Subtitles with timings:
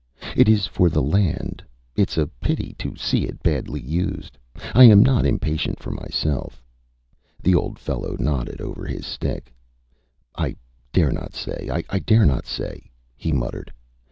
[0.35, 1.61] ÂIt is for the land.
[1.95, 4.35] ItÂs a pity to see it badly used.
[4.73, 6.57] I am not impatient for myself.Â
[7.43, 9.53] The old fellow nodded over his stick.
[10.39, 10.55] ÂI
[10.91, 13.71] dare say; I dare say,Â he muttered.